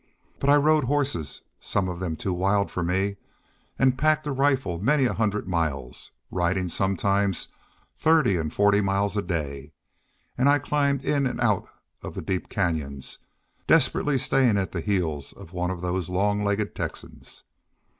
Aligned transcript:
But 0.39 0.49
I 0.49 0.55
rode 0.55 0.85
horses 0.85 1.43
some 1.59 1.87
of 1.87 1.99
them 1.99 2.15
too 2.15 2.33
wild 2.33 2.71
for 2.71 2.81
me 2.81 3.17
and 3.77 3.99
packed 3.99 4.25
a 4.25 4.31
rifle 4.31 4.79
many 4.79 5.05
a 5.05 5.13
hundred 5.13 5.47
miles, 5.47 6.09
riding 6.31 6.69
sometimes 6.69 7.49
thirty 7.95 8.35
and 8.35 8.51
forty 8.51 8.81
miles 8.81 9.15
a 9.15 9.21
day, 9.21 9.73
and 10.39 10.49
I 10.49 10.57
climbed 10.57 11.05
in 11.05 11.27
and 11.27 11.39
out 11.39 11.69
of 12.01 12.15
the 12.15 12.21
deep 12.23 12.49
canyons, 12.49 13.19
desperately 13.67 14.17
staying 14.17 14.57
at 14.57 14.71
the 14.71 14.81
heels 14.81 15.33
of 15.33 15.53
one 15.53 15.69
of 15.69 15.81
those 15.81 16.09
long 16.09 16.43
legged 16.43 16.73
Texans. 16.73 17.43